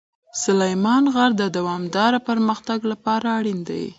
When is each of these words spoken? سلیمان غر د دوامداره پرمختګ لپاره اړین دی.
سلیمان 0.43 1.03
غر 1.13 1.31
د 1.41 1.43
دوامداره 1.57 2.19
پرمختګ 2.29 2.79
لپاره 2.91 3.27
اړین 3.37 3.59
دی. 3.69 3.85